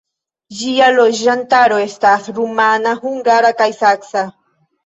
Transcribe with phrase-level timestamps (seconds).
[0.61, 4.29] Ĝia loĝantaro estas rumana, hungara kaj saksa.